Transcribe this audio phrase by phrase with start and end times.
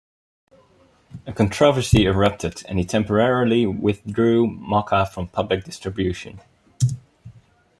[1.27, 6.39] A controversy erupted and he temporarily withdrew Mocha from public distribution.